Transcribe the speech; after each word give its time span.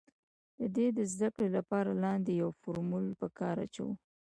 د 0.59 0.61
دې 0.75 0.87
د 0.97 0.99
زده 1.13 1.27
کړې 1.35 1.47
له 1.55 1.61
پاره 1.69 1.93
لاندې 2.03 2.31
يو 2.41 2.49
فورمول 2.61 3.05
په 3.21 3.27
کار 3.39 3.55
اچوو 3.65 3.93